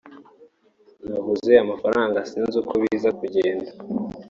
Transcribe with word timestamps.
nabuze 1.09 1.53
amafaranga 1.65 2.17
sinzi 2.29 2.55
uko 2.61 2.73
biza 2.81 3.09
kugenda 3.19 3.69